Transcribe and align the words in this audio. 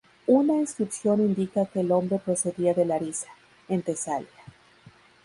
Una 0.25 0.53
inscripción 0.55 1.19
indica 1.21 1.67
que 1.67 1.81
el 1.81 1.91
hombre 1.91 2.17
procedía 2.17 2.73
de 2.73 2.85
Larisa, 2.85 3.27
en 3.69 3.83
Tesalia. 3.83 4.27